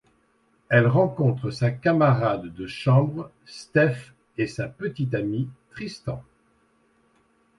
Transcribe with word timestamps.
Elle 0.71 0.87
rencontre 0.87 1.51
sa 1.51 1.69
camarade 1.69 2.55
de 2.55 2.65
chambre, 2.65 3.29
Steph 3.45 4.13
et 4.35 4.47
sa 4.47 4.67
petite-amie 4.67 5.47
Tristan. 5.69 6.23